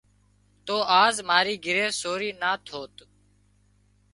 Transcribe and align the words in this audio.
تو 0.65 0.75
آز 1.03 1.15
ماري 1.29 1.55
گھري 1.65 1.85
سورِي 2.01 2.29
نا 2.41 2.51
ٿوت 2.65 2.95